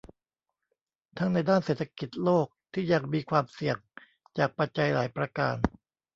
[1.17, 3.77] ทั้งในด้านเศรษฐกิจโลกที่ยังมีความเสี่ยง
[4.37, 5.55] จากปัจจัยหลายประการ